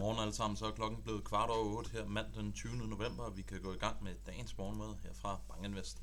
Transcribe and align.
Godmorgen 0.00 0.22
alle 0.22 0.34
sammen, 0.34 0.56
så 0.56 0.66
er 0.66 0.70
klokken 0.70 1.02
blevet 1.02 1.24
kvart 1.24 1.50
over 1.50 1.76
8 1.78 1.90
her 1.90 2.06
mandag 2.06 2.42
den 2.42 2.52
20. 2.52 2.76
november, 2.76 3.24
og 3.24 3.36
vi 3.36 3.42
kan 3.42 3.60
gå 3.62 3.72
i 3.72 3.76
gang 3.76 4.02
med 4.02 4.14
dagens 4.26 4.58
morgenmøde 4.58 4.96
her 5.02 5.12
fra 5.12 5.40
Bankinvest. 5.48 6.02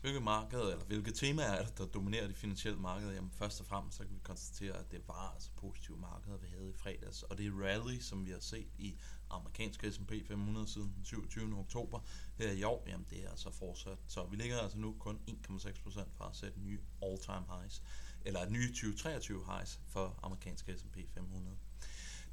Hvilke 0.00 0.20
marked, 0.20 0.60
eller 0.60 0.84
hvilke 0.84 1.12
temaer 1.12 1.46
er 1.46 1.64
det, 1.64 1.78
der 1.78 1.86
dominerer 1.86 2.28
de 2.28 2.34
finansielle 2.34 2.80
markeder? 2.80 3.12
Jamen 3.12 3.30
først 3.30 3.60
og 3.60 3.66
fremmest 3.66 3.96
så 3.96 4.04
kan 4.04 4.14
vi 4.14 4.20
konstatere, 4.22 4.76
at 4.76 4.90
det 4.90 5.08
var 5.08 5.32
altså 5.34 5.50
positive 5.56 5.96
markeder, 5.96 6.36
vi 6.36 6.46
havde 6.46 6.70
i 6.70 6.72
fredags, 6.72 7.22
og 7.22 7.38
det 7.38 7.46
er 7.46 7.50
rally, 7.62 8.00
som 8.00 8.26
vi 8.26 8.30
har 8.30 8.40
set 8.40 8.68
i 8.78 8.96
amerikanske 9.30 9.92
S&P 9.92 10.12
500 10.28 10.68
siden 10.68 10.92
den 10.96 11.04
27. 11.04 11.58
oktober 11.58 12.00
her 12.38 12.52
i 12.52 12.62
år, 12.62 12.84
jamen 12.88 13.06
det 13.10 13.24
er 13.24 13.30
altså 13.30 13.50
fortsat. 13.50 13.98
Så 14.06 14.24
vi 14.24 14.36
ligger 14.36 14.58
altså 14.58 14.78
nu 14.78 14.96
kun 14.98 15.18
1,6% 15.28 16.04
fra 16.16 16.28
at 16.30 16.36
sætte 16.36 16.60
nye 16.60 16.80
all-time 17.02 17.44
highs, 17.58 17.82
eller 18.24 18.50
nye 18.50 18.68
2023 18.68 19.44
highs 19.46 19.80
for 19.88 20.18
amerikanske 20.22 20.78
S&P 20.78 20.96
500 21.14 21.56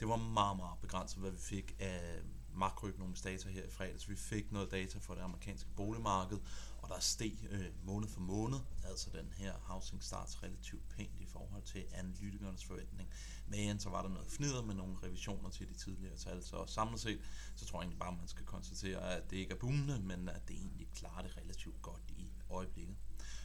det 0.03 0.09
var 0.09 0.17
meget, 0.17 0.57
meget 0.57 0.80
begrænset, 0.81 1.20
hvad 1.20 1.31
vi 1.31 1.38
fik 1.38 1.75
af 1.80 2.21
makroøkonomisk 2.53 3.23
data 3.23 3.49
her 3.49 3.63
i 3.63 3.70
fredags. 3.70 4.09
Vi 4.09 4.16
fik 4.16 4.52
noget 4.52 4.71
data 4.71 4.99
fra 4.99 5.16
det 5.16 5.21
amerikanske 5.21 5.70
boligmarked, 5.76 6.38
og 6.81 6.89
der 6.89 6.99
steg 6.99 7.38
øh, 7.49 7.66
måned 7.84 8.07
for 8.07 8.20
måned, 8.20 8.59
altså 8.84 9.09
den 9.13 9.34
her 9.38 9.53
housing 9.62 10.03
starts 10.03 10.43
relativt 10.43 10.89
pænt 10.89 11.20
i 11.20 11.26
forhold 11.26 11.63
til 11.63 11.85
analytikernes 11.93 12.66
forventning. 12.66 13.09
Men 13.48 13.79
så 13.79 13.89
var 13.89 14.02
der 14.02 14.09
noget 14.09 14.27
fnider 14.27 14.62
med 14.62 14.76
nogle 14.76 14.95
revisioner 15.03 15.49
til 15.49 15.70
de 15.70 15.73
tidligere 15.73 16.17
tal, 16.17 16.43
så 16.43 16.65
samlet 16.65 16.99
set, 16.99 17.21
så 17.55 17.65
tror 17.65 17.79
jeg 17.79 17.84
egentlig 17.84 17.99
bare, 17.99 18.15
man 18.17 18.27
skal 18.27 18.45
konstatere, 18.45 19.15
at 19.15 19.29
det 19.29 19.38
ikke 19.38 19.54
er 19.54 19.57
boomende, 19.57 19.99
men 19.99 20.29
at 20.29 20.48
det 20.48 20.55
egentlig 20.55 20.88
klarer 20.95 21.21
det 21.21 21.38
relativt 21.38 21.81
godt 21.81 22.04
i 22.17 22.31
øjeblikket. 22.49 22.95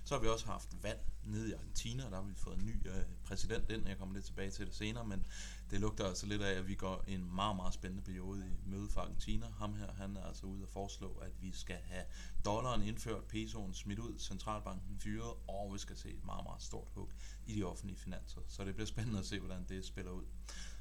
Så 0.05 0.15
har 0.15 0.23
vi 0.23 0.29
også 0.29 0.47
haft 0.47 0.83
valg 0.83 1.01
nede 1.25 1.51
i 1.51 1.53
Argentina, 1.53 2.05
og 2.05 2.11
der 2.11 2.17
har 2.17 2.25
vi 2.25 2.35
fået 2.35 2.59
en 2.59 2.67
ny 2.67 2.89
øh, 2.89 3.05
præsident 3.25 3.71
ind, 3.71 3.89
jeg 3.89 3.99
kommer 3.99 4.15
lidt 4.15 4.25
tilbage 4.25 4.51
til 4.51 4.67
det 4.67 4.75
senere, 4.75 5.05
men 5.05 5.27
det 5.71 5.81
lugter 5.81 6.07
altså 6.07 6.27
lidt 6.27 6.43
af, 6.43 6.59
at 6.59 6.69
vi 6.69 6.75
går 6.75 7.05
en 7.07 7.35
meget, 7.35 7.57
meget 7.57 7.75
spændende 7.75 8.05
periode 8.05 8.47
i 8.47 8.69
møde 8.71 8.89
for 8.89 9.01
Argentina. 9.01 9.47
Ham 9.59 9.75
her, 9.75 9.93
han 9.93 10.17
er 10.17 10.25
altså 10.25 10.47
ude 10.47 10.63
at 10.63 10.69
foreslå, 10.69 11.13
at 11.13 11.43
vi 11.43 11.53
skal 11.53 11.77
have 11.85 12.05
dollaren 12.45 12.83
indført, 12.83 13.25
pesoen 13.25 13.75
smidt 13.75 13.99
ud, 13.99 14.19
centralbanken 14.19 14.99
fyret, 14.99 15.33
og 15.49 15.71
vi 15.73 15.79
skal 15.79 15.97
se 15.97 16.09
et 16.09 16.25
meget, 16.25 16.45
meget 16.45 16.63
stort 16.63 16.89
hug 16.95 17.11
i 17.47 17.55
de 17.55 17.65
offentlige 17.65 17.99
finanser. 17.99 18.41
Så 18.49 18.65
det 18.65 18.75
bliver 18.75 18.87
spændende 18.87 19.19
at 19.19 19.27
se, 19.27 19.39
hvordan 19.39 19.65
det 19.69 19.85
spiller 19.85 20.11
ud. 20.13 20.25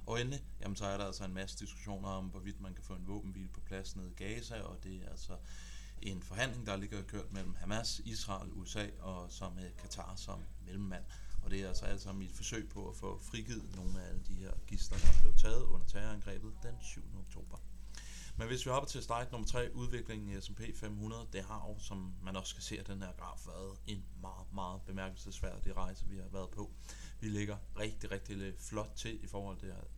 Og 0.05 0.21
endelig, 0.21 0.43
jamen, 0.61 0.75
så 0.75 0.85
er 0.85 0.97
der 0.97 1.05
altså 1.05 1.25
en 1.25 1.33
masse 1.33 1.59
diskussioner 1.59 2.09
om, 2.09 2.25
hvorvidt 2.25 2.61
man 2.61 2.73
kan 2.73 2.83
få 2.83 2.93
en 2.93 3.07
våbenhvile 3.07 3.49
på 3.49 3.61
plads 3.61 3.95
nede 3.95 4.11
i 4.11 4.13
Gaza, 4.13 4.61
og 4.61 4.83
det 4.83 4.95
er 4.95 5.09
altså 5.09 5.37
en 6.01 6.23
forhandling, 6.23 6.65
der 6.65 6.77
ligger 6.77 7.01
kørt 7.01 7.31
mellem 7.31 7.55
Hamas, 7.55 8.01
Israel, 8.05 8.51
USA 8.53 8.87
og 8.99 9.31
så 9.31 9.49
med 9.49 9.71
Katar 9.77 10.15
som 10.15 10.39
mellemmand. 10.65 11.03
Og 11.43 11.51
det 11.51 11.61
er 11.61 11.67
altså 11.67 11.85
alt 11.85 12.01
sammen 12.01 12.25
et 12.25 12.31
forsøg 12.31 12.69
på 12.69 12.89
at 12.89 12.95
få 12.95 13.19
frigivet 13.19 13.75
nogle 13.75 14.01
af 14.01 14.09
alle 14.09 14.21
de 14.27 14.33
her 14.33 14.51
gister, 14.67 14.95
der 14.95 15.21
blev 15.21 15.33
taget 15.37 15.63
under 15.63 15.85
terrorangrebet 15.87 16.53
den 16.63 16.75
7. 16.81 17.01
oktober. 17.19 17.57
Men 18.39 18.47
hvis 18.47 18.65
vi 18.65 18.71
hopper 18.71 18.87
til 18.87 19.03
slide 19.03 19.27
nummer 19.31 19.47
3, 19.47 19.75
udviklingen 19.75 20.37
i 20.37 20.41
S&P 20.41 20.61
500, 20.75 21.27
det 21.33 21.43
har 21.43 21.65
jo, 21.67 21.79
som 21.79 22.13
man 22.23 22.35
også 22.35 22.55
kan 22.55 22.63
se 22.63 22.79
af 22.79 22.85
den 22.85 23.01
her 23.01 23.11
graf, 23.11 23.47
været 23.47 23.77
en 23.87 24.05
meget, 24.21 24.53
meget 24.53 24.81
bemærkelsesværdig 24.81 25.77
rejse, 25.77 26.05
vi 26.07 26.17
har 26.17 26.27
været 26.31 26.49
på. 26.49 26.71
Vi 27.19 27.27
ligger 27.29 27.57
rigtig, 27.79 28.11
rigtig 28.11 28.53
flot 28.59 28.91
til 28.95 29.23
i 29.23 29.27
forhold 29.27 29.57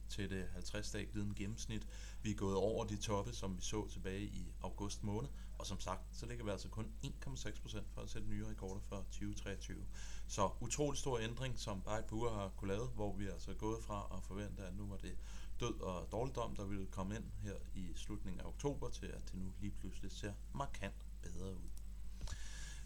til 0.09 0.29
det 0.29 0.45
50-dag 0.55 1.09
glidende 1.11 1.35
gennemsnit. 1.35 1.87
Vi 2.23 2.31
er 2.31 2.35
gået 2.35 2.55
over 2.55 2.85
de 2.85 2.97
toppe, 2.97 3.33
som 3.33 3.57
vi 3.57 3.61
så 3.61 3.87
tilbage 3.87 4.23
i 4.23 4.53
august 4.61 5.03
måned, 5.03 5.29
og 5.57 5.65
som 5.65 5.79
sagt, 5.79 6.01
så 6.11 6.25
ligger 6.25 6.45
vi 6.45 6.51
altså 6.51 6.69
kun 6.69 6.91
1,6% 7.05 7.79
for 7.93 8.01
at 8.01 8.09
sætte 8.09 8.27
nye 8.27 8.47
rekorder 8.47 8.81
for 8.81 8.95
2023. 8.95 9.85
Så 10.29 10.49
utrolig 10.61 10.99
stor 10.99 11.19
ændring, 11.19 11.59
som 11.59 11.81
bare 11.81 11.99
et 11.99 12.05
par 12.05 12.15
uger 12.15 12.33
har 12.33 12.49
kunne 12.49 12.73
lave, 12.73 12.87
hvor 12.87 13.13
vi 13.13 13.27
altså 13.27 13.53
gået 13.53 13.83
fra 13.83 14.17
at 14.17 14.23
forvente, 14.23 14.63
at 14.63 14.75
nu 14.75 14.87
var 14.87 14.97
det 14.97 15.17
død 15.59 15.79
og 15.79 16.11
dårligdom, 16.11 16.55
der 16.55 16.65
ville 16.65 16.87
komme 16.87 17.15
ind 17.15 17.23
her 17.41 17.55
i 17.75 17.93
slutningen 17.95 18.41
af 18.41 18.45
oktober, 18.45 18.89
til 18.89 19.05
at 19.05 19.21
det 19.31 19.39
nu 19.39 19.53
lige 19.59 19.71
pludselig 19.79 20.11
ser 20.11 20.33
markant 20.53 21.05
bedre 21.21 21.53
ud. 21.53 21.69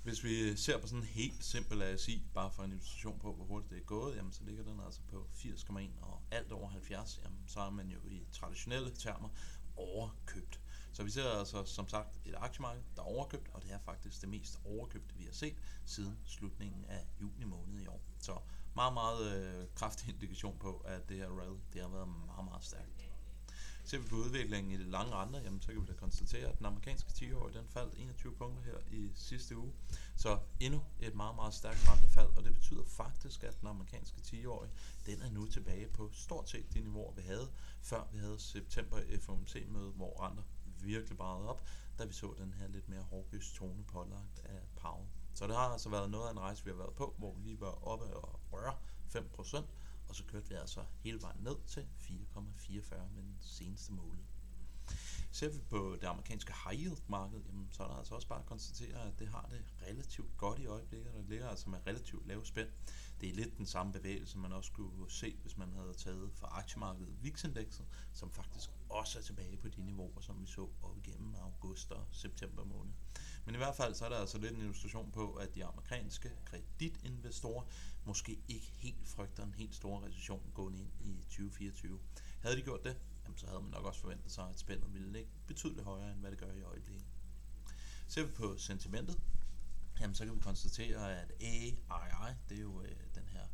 Hvis 0.04 0.24
vi 0.24 0.56
ser 0.56 0.82
på 0.82 0.88
sådan 0.88 1.00
en 1.00 1.06
helt 1.06 1.44
simpel 1.44 1.82
ASI, 1.82 2.24
bare 2.34 2.52
for 2.52 2.64
en 2.64 2.72
illustration 2.72 3.20
på, 3.20 3.34
hvor 3.34 3.46
hurtigt 3.46 3.72
det 3.72 3.80
er 3.80 3.86
gået, 3.86 4.16
jamen, 4.16 4.32
så 4.32 4.44
ligger 4.44 4.64
den 4.64 4.80
altså 4.80 5.02
på 5.08 5.28
80,1 5.34 5.80
og 6.02 6.22
alt 6.32 6.52
over 6.52 6.70
70, 6.70 7.20
jamen, 7.24 7.44
så 7.48 7.60
er 7.60 7.70
man 7.70 7.90
jo 7.90 8.00
i 8.08 8.26
traditionelle 8.32 8.92
termer 8.92 9.30
overkøbt. 9.76 10.60
Så 10.94 11.04
vi 11.04 11.10
ser 11.10 11.30
altså 11.30 11.66
som 11.66 11.88
sagt 11.90 12.20
et 12.26 12.36
aktiemarked, 12.38 12.84
der 12.96 13.02
er 13.02 13.06
overkøbt, 13.06 13.50
og 13.54 13.64
det 13.64 13.72
er 13.72 13.80
faktisk 13.80 14.22
det 14.22 14.30
mest 14.30 14.60
overkøbte, 14.66 15.16
vi 15.16 15.24
har 15.24 15.32
set 15.32 15.56
siden 15.86 16.20
slutningen 16.26 16.86
af 16.86 17.08
juni 17.22 17.44
måned 17.44 17.82
i 17.82 17.88
år. 17.88 18.02
Så 18.20 18.38
meget, 18.76 18.94
meget 18.94 19.22
øh, 19.36 19.68
kraftig 19.76 20.10
indikation 20.10 20.58
på, 20.60 20.78
at 20.86 21.10
det 21.10 21.18
her 21.18 21.28
rally 21.28 21.58
det 21.74 21.82
har 21.82 21.90
været 21.90 22.08
meget, 22.08 22.46
meget 22.46 22.64
stærkt. 22.64 23.04
Ser 23.86 23.98
vi 23.98 24.08
på 24.08 24.16
udviklingen 24.16 24.72
i 24.72 24.78
det 24.78 24.88
lange 24.88 25.14
rente, 25.16 25.40
jamen, 25.40 25.62
så 25.62 25.68
kan 25.68 25.82
vi 25.82 25.86
da 25.86 25.94
konstatere, 25.94 26.50
at 26.50 26.58
den 26.58 26.66
amerikanske 26.66 27.10
10-årige 27.10 27.58
den 27.58 27.68
faldt 27.68 27.94
21 27.98 28.36
punkter 28.36 28.64
her 28.64 28.78
i 28.92 29.12
sidste 29.16 29.58
uge. 29.58 29.74
Så 30.16 30.40
endnu 30.60 30.82
et 31.00 31.16
meget, 31.16 31.36
meget 31.36 31.54
stærkt 31.54 31.90
rentefald, 31.90 32.28
og 32.38 32.44
det 32.44 32.54
betyder 32.54 32.84
faktisk, 32.86 33.44
at 33.44 33.60
den 33.60 33.68
amerikanske 33.68 34.18
10-årige 34.18 34.72
den 35.06 35.22
er 35.22 35.30
nu 35.30 35.46
tilbage 35.46 35.88
på 35.88 36.10
stort 36.14 36.50
set 36.50 36.74
de 36.74 36.80
niveauer, 36.80 37.14
vi 37.14 37.22
havde, 37.22 37.52
før 37.82 38.08
vi 38.12 38.18
havde 38.18 38.40
september 38.40 39.00
FOMC-møde, 39.22 39.92
hvor 39.92 40.26
renter 40.26 40.44
virkelig 40.66 41.18
bare 41.18 41.38
op, 41.38 41.68
da 42.00 42.06
vi 42.06 42.14
så 42.14 42.34
den 42.38 42.54
her 42.54 42.68
lidt 42.68 42.90
mere 42.90 43.02
hårdgøst 43.02 43.56
tone 43.56 43.84
pålagt 43.84 44.40
af 44.46 44.60
Powell. 44.76 45.08
Så 45.34 45.48
det 45.48 45.56
har 45.56 45.70
altså 45.70 45.90
været 45.90 46.10
noget 46.10 46.28
af 46.28 46.32
en 46.32 46.40
rejse, 46.40 46.64
vi 46.64 46.70
har 46.70 46.78
været 46.78 46.96
på, 46.96 47.16
hvor 47.18 47.34
vi 47.34 47.42
lige 47.42 47.60
var 47.60 47.88
oppe 47.88 48.06
og 48.06 48.40
røre 48.52 48.74
5%, 49.16 49.66
og 50.10 50.16
så 50.16 50.24
kørte 50.28 50.50
vi 50.50 50.56
altså 50.56 50.86
hele 51.00 51.22
vejen 51.22 51.44
ned 51.44 51.56
til 51.68 51.88
4,44 52.02 52.96
med 53.16 53.24
den 53.24 53.38
seneste 53.42 53.94
måling. 53.94 54.28
Ser 55.34 55.50
vi 55.50 55.60
på 55.70 55.98
det 56.02 56.08
amerikanske 56.08 56.54
high 56.66 56.82
yield 56.82 57.02
marked, 57.08 57.42
jamen, 57.48 57.68
så 57.72 57.84
er 57.84 57.88
der 57.88 57.96
altså 57.96 58.16
også 58.16 58.28
bare 58.28 58.40
at 58.40 58.46
konstatere, 58.46 59.08
at 59.08 59.20
det 59.20 59.28
har 59.28 59.50
det 59.52 59.62
relativt 59.88 60.38
godt 60.38 60.60
i 60.60 60.66
øjeblikket, 60.66 61.12
og 61.12 61.20
det 61.20 61.30
ligger 61.30 61.50
altså 61.50 61.70
med 61.70 61.80
relativt 61.88 62.28
lav 62.28 62.46
spænd. 62.46 62.68
Det 63.22 63.30
er 63.30 63.34
lidt 63.34 63.58
den 63.58 63.66
samme 63.66 63.94
bevægelse, 63.94 64.38
man 64.38 64.54
også 64.54 64.72
kunne 64.72 65.12
se, 65.12 65.36
hvis 65.42 65.58
man 65.58 65.74
havde 65.74 65.94
taget 65.94 66.32
for 66.34 66.48
aktiemarkedet 66.48 67.24
VIX-indekset, 67.24 67.86
som 68.14 68.32
faktisk 68.32 68.70
også 68.90 69.20
er 69.20 69.24
tilbage 69.24 69.58
på 69.58 69.68
de 69.68 69.82
niveauer, 69.82 70.22
som 70.22 70.42
vi 70.42 70.46
så 70.46 70.68
op 70.84 70.98
igennem 70.98 71.36
august 71.36 71.92
og 71.92 72.06
september 72.12 72.64
måned. 72.64 72.94
Men 73.46 73.56
i 73.56 73.58
hvert 73.58 73.76
fald 73.76 73.96
så 73.96 74.06
er 74.06 74.10
der 74.10 74.18
altså 74.18 74.38
lidt 74.38 74.54
en 74.54 74.62
illustration 74.62 75.12
på, 75.12 75.34
at 75.34 75.56
de 75.56 75.66
amerikanske 75.66 76.32
kreditinvestorer 76.46 77.64
måske 78.06 78.40
ikke 78.48 78.72
helt 78.78 79.08
frygter 79.08 79.44
en 79.44 79.54
helt 79.54 79.76
stor 79.76 80.06
recession 80.06 80.52
gående 80.54 80.80
ind 80.80 80.92
i 81.00 81.24
2024. 81.24 82.00
Havde 82.42 82.56
de 82.56 82.62
gjort 82.62 82.84
det, 82.84 82.98
jamen, 83.24 83.38
så 83.38 83.48
havde 83.48 83.62
man 83.62 83.72
nok 83.72 83.86
også 83.86 84.02
forventet 84.02 84.32
sig, 84.32 84.50
at 84.50 84.60
spændet 84.60 84.94
ville 84.94 85.12
ligge 85.12 85.32
betydeligt 85.48 85.84
højere, 85.84 86.12
end 86.12 86.20
hvad 86.20 86.32
det 86.32 86.40
gør 86.40 86.52
i 86.52 86.62
øjeblikket. 86.62 87.06
Ser 88.08 88.26
vi 88.26 88.32
på 88.32 88.58
sentimentet, 88.58 89.20
jamen, 90.00 90.16
så 90.16 90.26
kan 90.26 90.36
vi 90.36 90.40
konstatere, 90.40 91.22
at 91.22 91.32
AII, 91.42 91.76
det 92.50 92.58
er 92.58 92.62
jo 92.62 92.82
øh, 92.82 92.96
den 93.16 93.28
her 93.28 93.48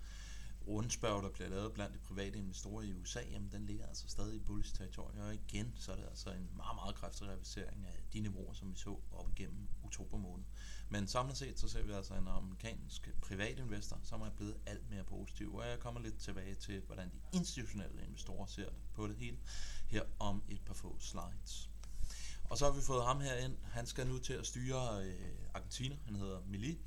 rundspørg, 0.67 1.23
der 1.23 1.29
bliver 1.29 1.49
lavet 1.49 1.73
blandt 1.73 1.93
de 1.93 1.99
private 1.99 2.39
investorer 2.39 2.83
i 2.83 2.93
USA, 2.93 3.21
jamen 3.31 3.51
den 3.51 3.65
ligger 3.65 3.87
altså 3.87 4.07
stadig 4.07 4.35
i 4.35 4.39
bullish 4.39 4.75
territorium, 4.75 5.17
og 5.17 5.33
igen, 5.33 5.73
så 5.75 5.91
er 5.91 5.95
det 5.95 6.05
altså 6.05 6.29
en 6.29 6.49
meget, 6.55 6.75
meget 6.75 6.95
kraftig 6.95 7.27
revisering 7.27 7.85
af 7.85 8.03
de 8.13 8.19
niveauer, 8.19 8.53
som 8.53 8.71
vi 8.71 8.77
så 8.77 8.99
op 9.11 9.29
igennem 9.29 9.67
oktober 9.83 10.17
måned. 10.17 10.45
Men 10.89 11.07
samlet 11.07 11.37
set, 11.37 11.59
så 11.59 11.67
ser 11.67 11.83
vi 11.83 11.91
altså 11.91 12.13
en 12.13 12.27
amerikansk 12.27 13.09
privatinvestor, 13.21 13.99
som 14.03 14.21
er 14.21 14.29
blevet 14.29 14.57
alt 14.65 14.89
mere 14.89 15.03
positiv, 15.03 15.55
og 15.55 15.67
jeg 15.67 15.79
kommer 15.79 16.01
lidt 16.01 16.17
tilbage 16.17 16.55
til, 16.55 16.81
hvordan 16.85 17.09
de 17.09 17.19
institutionelle 17.33 18.05
investorer 18.05 18.45
ser 18.45 18.69
på 18.93 19.07
det 19.07 19.15
hele, 19.15 19.37
her 19.87 20.03
om 20.19 20.43
et 20.49 20.61
par 20.65 20.73
få 20.73 20.95
slides. 20.99 21.69
Og 22.49 22.57
så 22.57 22.65
har 22.65 22.71
vi 22.71 22.81
fået 22.81 23.05
ham 23.05 23.21
her 23.21 23.35
ind. 23.35 23.57
Han 23.63 23.85
skal 23.85 24.07
nu 24.07 24.17
til 24.17 24.33
at 24.33 24.47
styre 24.47 25.05
øh, 25.05 25.35
Argentina. 25.53 25.97
Han 26.05 26.15
hedder 26.15 26.41
Mili. 26.45 26.79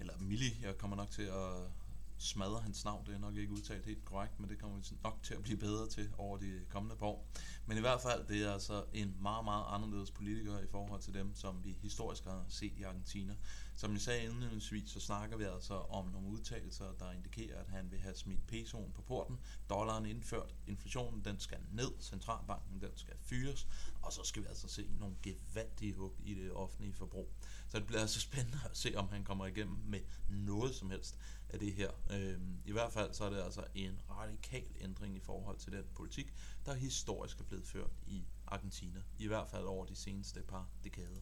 Eller 0.00 0.18
Mili. 0.18 0.58
Jeg 0.62 0.78
kommer 0.78 0.96
nok 0.96 1.10
til 1.10 1.22
at 1.22 1.70
smadre 2.18 2.60
hans 2.60 2.84
navn. 2.84 3.06
Det 3.06 3.14
er 3.14 3.18
nok 3.18 3.36
ikke 3.36 3.52
udtalt 3.52 3.86
helt 3.86 4.04
korrekt, 4.04 4.40
men 4.40 4.50
det 4.50 4.58
kommer 4.58 4.76
vi 4.76 4.96
nok 5.02 5.18
til 5.22 5.34
at 5.34 5.42
blive 5.42 5.58
bedre 5.58 5.88
til 5.88 6.10
over 6.18 6.38
de 6.38 6.60
kommende 6.68 6.96
par 6.96 7.06
år. 7.06 7.28
Men 7.66 7.76
i 7.76 7.80
hvert 7.80 8.00
fald, 8.00 8.26
det 8.26 8.42
er 8.42 8.52
altså 8.52 8.84
en 8.92 9.16
meget, 9.20 9.44
meget 9.44 9.64
anderledes 9.68 10.10
politiker 10.10 10.58
i 10.58 10.66
forhold 10.70 11.00
til 11.00 11.14
dem, 11.14 11.34
som 11.34 11.64
vi 11.64 11.76
historisk 11.82 12.24
har 12.24 12.44
set 12.48 12.72
i 12.76 12.82
Argentina. 12.82 13.36
Som 13.78 13.92
jeg 13.92 14.00
sagde 14.00 14.24
indledningsvis, 14.24 14.90
så 14.90 15.00
snakker 15.00 15.36
vi 15.36 15.44
altså 15.44 15.74
om 15.74 16.06
nogle 16.06 16.28
udtalelser, 16.28 16.92
der 16.98 17.12
indikerer, 17.12 17.60
at 17.60 17.68
han 17.68 17.90
vil 17.90 17.98
have 17.98 18.14
smidt 18.14 18.46
pesoen 18.46 18.92
på 18.92 19.02
porten, 19.02 19.38
dollaren 19.70 20.06
indført, 20.06 20.54
inflationen 20.66 21.24
den 21.24 21.40
skal 21.40 21.58
ned, 21.72 21.90
centralbanken 22.00 22.80
den 22.80 22.90
skal 22.96 23.14
fyres, 23.20 23.68
og 24.02 24.12
så 24.12 24.24
skal 24.24 24.42
vi 24.42 24.48
altså 24.48 24.68
se 24.68 24.90
nogle 25.00 25.16
gevaldige 25.22 25.94
hug 25.94 26.16
i 26.24 26.34
det 26.34 26.52
offentlige 26.52 26.92
forbrug. 26.92 27.32
Så 27.68 27.78
det 27.78 27.86
bliver 27.86 28.00
altså 28.00 28.20
spændende 28.30 28.58
at 28.70 28.76
se, 28.76 28.92
om 28.96 29.08
han 29.08 29.24
kommer 29.24 29.46
igennem 29.46 29.76
med 29.76 30.00
noget 30.28 30.74
som 30.74 30.90
helst 30.90 31.18
af 31.48 31.58
det 31.58 31.72
her. 31.72 31.90
Øhm, 32.10 32.58
I 32.64 32.72
hvert 32.72 32.92
fald 32.92 33.14
så 33.14 33.24
er 33.24 33.30
det 33.30 33.42
altså 33.42 33.64
en 33.74 34.00
radikal 34.10 34.76
ændring 34.80 35.16
i 35.16 35.20
forhold 35.20 35.58
til 35.58 35.72
den 35.72 35.84
politik, 35.94 36.34
der 36.66 36.74
historisk 36.74 37.40
er 37.40 37.44
blevet 37.44 37.66
ført 37.66 37.92
i 38.06 38.24
Argentina. 38.46 39.02
I 39.18 39.26
hvert 39.26 39.48
fald 39.48 39.64
over 39.64 39.86
de 39.86 39.96
seneste 39.96 40.42
par 40.42 40.68
dekader. 40.84 41.20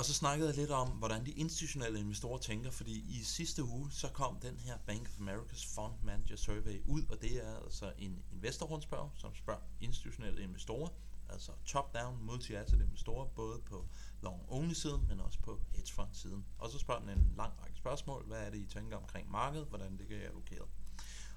Og 0.00 0.06
så 0.06 0.14
snakkede 0.14 0.48
jeg 0.48 0.56
lidt 0.56 0.70
om, 0.70 0.88
hvordan 0.88 1.26
de 1.26 1.30
institutionelle 1.30 2.00
investorer 2.00 2.38
tænker, 2.38 2.70
fordi 2.70 3.18
i 3.20 3.22
sidste 3.22 3.64
uge, 3.64 3.90
så 3.90 4.08
kom 4.08 4.40
den 4.40 4.58
her 4.58 4.78
Bank 4.86 5.08
of 5.08 5.20
America's 5.20 5.74
Fund 5.74 5.92
Manager 6.02 6.36
Survey 6.36 6.82
ud, 6.86 7.02
og 7.10 7.22
det 7.22 7.46
er 7.46 7.56
altså 7.56 7.92
en 7.98 8.22
investorrundspørg, 8.32 9.10
som 9.14 9.34
spørger 9.34 9.60
institutionelle 9.80 10.42
investorer, 10.42 10.88
altså 11.28 11.52
top-down 11.64 12.22
multi-asset 12.22 12.80
investorer, 12.80 13.28
både 13.28 13.60
på 13.60 13.88
long-only-siden, 14.22 15.08
men 15.08 15.20
også 15.20 15.38
på 15.38 15.60
hedge-fund-siden. 15.74 16.44
Og 16.58 16.70
så 16.70 16.78
spørger 16.78 17.00
den 17.00 17.10
en 17.10 17.32
lang 17.36 17.52
række 17.62 17.76
spørgsmål. 17.76 18.24
Hvad 18.26 18.46
er 18.46 18.50
det, 18.50 18.58
I 18.58 18.66
tænker 18.66 18.96
omkring 18.96 19.30
markedet? 19.30 19.66
Hvordan 19.66 19.98
det 19.98 20.08
kan 20.08 20.16
allokeret? 20.16 20.68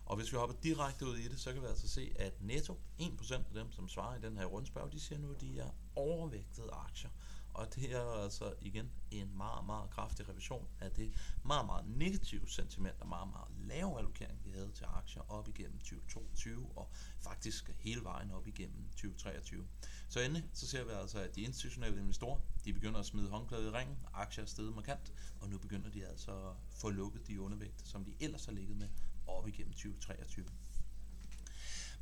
Og 0.06 0.16
hvis 0.16 0.32
vi 0.32 0.38
hopper 0.38 0.56
direkte 0.64 1.06
ud 1.06 1.18
i 1.18 1.28
det, 1.28 1.40
så 1.40 1.54
kan 1.54 1.62
vi 1.62 1.68
altså 1.68 1.88
se, 1.88 2.14
at 2.16 2.42
netto 2.42 2.80
1% 3.00 3.34
af 3.34 3.54
dem, 3.54 3.72
som 3.72 3.90
svarer 3.90 4.18
i 4.18 4.22
den 4.22 4.38
her 4.38 4.46
rundspørg, 4.46 4.92
de 4.92 5.00
siger 5.00 5.20
nu, 5.20 5.32
at 5.32 5.42
de 5.42 5.60
er 5.60 5.70
overvægtede 5.96 6.72
aktier. 6.72 7.10
Og 7.54 7.76
det 7.76 7.92
er 7.92 8.24
altså 8.24 8.54
igen 8.62 8.92
en 9.12 9.38
meget, 9.38 9.66
meget 9.66 9.90
kraftig 9.90 10.30
revision 10.30 10.68
af 10.80 10.92
det 10.92 11.14
meget, 11.46 11.66
meget 11.66 11.86
negative 11.88 12.50
sentiment 12.50 13.02
og 13.02 13.08
meget, 13.08 13.28
meget 13.30 13.68
lave 13.68 13.98
allokering, 13.98 14.40
vi 14.46 14.52
havde 14.52 14.72
til 14.72 14.86
aktier 14.90 15.32
op 15.32 15.50
igennem 15.50 15.80
2022 15.80 16.72
og 16.76 16.90
faktisk 17.20 17.70
hele 17.80 18.04
vejen 18.04 18.32
op 18.32 18.48
igennem 18.48 18.90
2023. 18.90 19.68
Så 20.10 20.20
endelig 20.20 20.50
så 20.54 20.68
ser 20.68 20.84
vi 20.84 20.92
altså, 20.92 21.20
at 21.20 21.36
de 21.36 21.42
institutionelle 21.42 22.00
investorer, 22.00 22.40
de 22.66 22.74
begynder 22.74 23.00
at 23.00 23.06
smide 23.06 23.30
håndklædet 23.30 23.66
i 23.66 23.70
ringen, 23.70 23.98
aktier 24.14 24.44
er 24.44 24.48
steget 24.48 24.76
markant, 24.76 25.14
og 25.40 25.50
nu 25.50 25.58
begynder 25.58 25.90
de 25.90 26.06
altså 26.06 26.32
at 26.32 26.56
få 26.70 26.90
lukket 26.90 27.28
de 27.28 27.42
undervægte, 27.42 27.86
som 27.86 28.06
de 28.06 28.14
ellers 28.20 28.46
har 28.46 28.52
ligget 28.52 28.78
med 28.78 28.90
op 29.28 29.48
igennem 29.48 29.74
2023. 29.74 30.46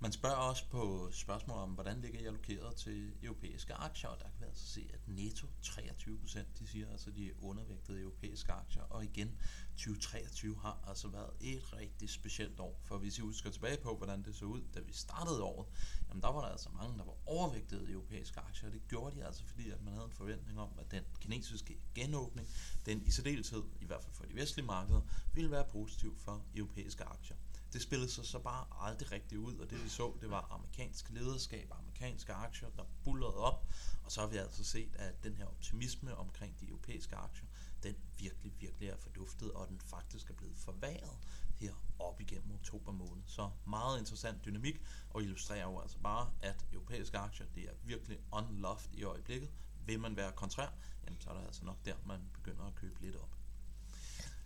Man 0.04 0.12
spørger 0.12 0.36
også 0.36 0.66
på 0.70 1.10
spørgsmål 1.12 1.58
om, 1.58 1.70
hvordan 1.70 2.02
ligger 2.02 2.20
I 2.20 2.26
allokeret 2.26 2.76
til 2.76 3.14
europæiske 3.24 3.74
aktier, 3.74 4.10
og 4.10 4.20
der 4.20 4.24
kan 4.24 4.40
vi 4.40 4.46
altså 4.46 4.68
se, 4.68 4.90
at 4.94 5.00
netto 5.08 5.48
23 5.62 6.18
procent, 6.20 6.60
de 6.60 6.68
siger 6.68 6.92
altså, 6.92 7.12
de 7.12 7.28
er 7.28 7.34
undervægtede 7.42 8.02
europæiske 8.02 8.52
aktier, 8.52 8.84
og 8.84 9.04
igen, 9.04 9.38
2023 9.78 10.58
har 10.62 10.84
altså 10.88 11.08
været 11.08 11.30
et 11.42 11.74
rigtig 11.74 12.10
specielt 12.10 12.60
år, 12.60 12.80
for 12.86 12.98
hvis 12.98 13.18
I 13.18 13.22
husker 13.22 13.50
tilbage 13.50 13.78
på, 13.78 13.96
hvordan 13.96 14.24
det 14.24 14.36
så 14.36 14.46
ud, 14.46 14.62
da 14.76 14.80
vi 14.80 14.94
startede 14.94 15.44
året, 15.44 15.68
jamen 16.10 16.22
der 16.22 16.32
var 16.32 16.42
der 16.42 16.52
altså 16.52 16.70
mange, 16.70 16.98
der 16.98 17.06
var 17.06 17.16
overvægtede 17.26 17.92
europæiske 17.92 18.40
aktier, 18.40 18.70
og 18.70 18.74
det 18.74 18.88
gjorde 18.88 19.16
de 19.16 19.26
altså, 19.26 19.44
fordi 19.44 19.70
at 19.70 19.82
man 19.82 19.94
havde 19.94 20.06
en 20.06 20.12
forventning 20.12 20.60
om, 20.60 20.70
at 20.80 20.92
den 20.92 21.04
kinesiske 21.20 21.78
genåbning, 21.96 22.48
den 22.86 23.02
i 23.06 23.12
særdeleshed, 23.12 23.64
i 23.82 23.86
hvert 23.86 24.02
fald 24.02 24.14
for 24.14 24.26
de 24.26 24.36
vestlige 24.36 24.66
markeder, 24.66 25.02
ville 25.34 25.52
være 25.52 25.66
positiv 25.72 26.18
for 26.18 26.46
europæiske 26.56 27.04
aktier. 27.04 27.38
Det 27.74 27.82
spillede 27.82 28.12
sig 28.12 28.26
så 28.26 28.40
bare 28.40 28.66
aldrig 28.72 29.12
rigtigt 29.12 29.40
ud, 29.40 29.58
og 29.58 29.70
det 29.70 29.84
vi 29.84 29.90
så, 29.90 30.18
det 30.22 30.30
var 30.30 30.48
amerikansk 30.52 31.10
lederskab, 31.10 31.72
amerikanske 31.72 32.34
aktier, 32.34 32.70
der 32.70 32.84
bullerede 33.04 33.38
op, 33.38 33.68
og 34.04 34.12
så 34.12 34.22
har 34.22 34.28
vi 34.28 34.38
altså 34.38 34.64
set, 34.64 34.96
at 34.96 35.24
den 35.24 35.36
her 35.36 35.46
optimisme 35.46 36.16
omkring 36.16 36.60
de 36.60 36.68
europæiske 36.68 37.16
aktier, 37.16 37.48
den 37.84 37.96
virkelig, 38.20 38.54
virkelig 38.60 38.90
er 38.90 38.98
forduftet, 38.98 39.52
og 39.52 39.68
den 39.68 39.80
faktisk 39.80 40.30
er 40.30 40.34
blevet 40.34 40.58
forværret 40.58 41.18
her 41.56 41.74
op 42.00 42.22
igennem 42.22 42.52
oktober 42.54 42.92
måned. 42.92 43.24
Så 43.26 43.50
meget 43.68 44.00
interessant 44.00 44.46
dynamik, 44.46 44.82
og 45.10 45.22
illustrerer 45.24 45.64
jo 45.64 45.80
altså 45.80 45.98
bare, 45.98 46.34
at 46.42 46.66
europæiske 46.74 47.18
aktier, 47.18 47.46
det 47.56 47.64
er 47.64 47.74
virkelig 47.84 48.20
unloved 48.32 48.94
i 48.94 49.04
øjeblikket. 49.04 49.52
Vil 49.86 50.00
man 50.00 50.16
være 50.16 50.32
kontrær, 50.32 50.70
jamen 51.06 51.22
så 51.22 51.30
er 51.30 51.34
det 51.38 51.46
altså 51.46 51.66
nok 51.66 51.86
der, 51.86 51.96
man 52.06 52.30
begynder 52.34 52.64
at 52.64 52.76
købe 52.76 53.02
lidt 53.02 53.16
op. 53.16 53.41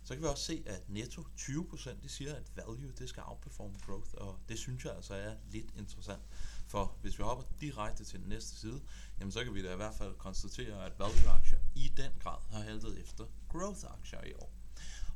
Så 0.06 0.14
kan 0.14 0.22
vi 0.22 0.28
også 0.28 0.44
se, 0.44 0.62
at 0.66 0.88
netto 0.88 1.22
20% 1.38 2.02
de 2.02 2.08
siger, 2.08 2.34
at 2.34 2.56
value 2.56 2.92
det 2.98 3.08
skal 3.08 3.22
outperforme 3.26 3.78
growth, 3.86 4.10
og 4.14 4.38
det 4.48 4.58
synes 4.58 4.84
jeg 4.84 4.94
altså 4.94 5.14
er 5.14 5.36
lidt 5.50 5.70
interessant. 5.76 6.22
For 6.68 6.96
hvis 7.02 7.18
vi 7.18 7.22
hopper 7.22 7.44
direkte 7.60 8.04
til 8.04 8.20
den 8.20 8.28
næste 8.28 8.56
side, 8.56 8.80
jamen 9.20 9.32
så 9.32 9.44
kan 9.44 9.54
vi 9.54 9.62
da 9.62 9.72
i 9.72 9.76
hvert 9.76 9.94
fald 9.94 10.14
konstatere, 10.14 10.86
at 10.86 10.98
value-aktier 10.98 11.58
i 11.74 11.92
den 11.96 12.10
grad 12.20 12.38
har 12.50 12.60
haltet 12.60 13.00
efter 13.00 13.24
growth-aktier 13.48 14.22
i 14.24 14.32
år. 14.32 14.52